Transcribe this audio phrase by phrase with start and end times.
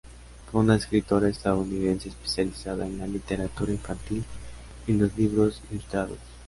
[0.51, 4.23] Fue una escritora estadounidense especializada en la literatura infantil
[4.87, 6.17] y los libros ilustrados.